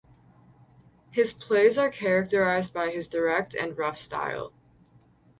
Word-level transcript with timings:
His 1.11 1.31
plays 1.31 1.77
are 1.77 1.91
characterised 1.91 2.73
by 2.73 2.89
his 2.89 3.07
direct 3.07 3.53
and 3.53 3.77
rough 3.77 3.99
style. 3.99 4.51